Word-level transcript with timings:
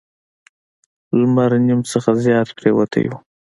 لمر 1.19 1.51
نیم 1.65 1.81
نه 2.03 2.11
زیات 2.23 2.49
پریوتی 2.57 3.05
و. 3.09 3.11